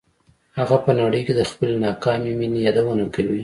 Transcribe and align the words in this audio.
هغه 0.57 0.77
په 0.85 0.91
نړۍ 0.99 1.21
کې 1.27 1.33
د 1.35 1.41
خپلې 1.49 1.75
ناکامې 1.85 2.31
مینې 2.39 2.59
یادونه 2.67 3.05
کوي 3.15 3.39